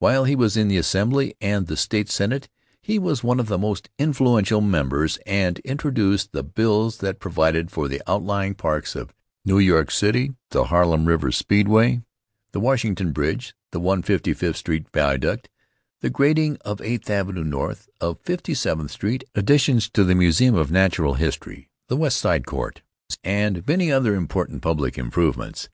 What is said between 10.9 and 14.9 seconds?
River Speedway, the Washington Bridge, the 155th Street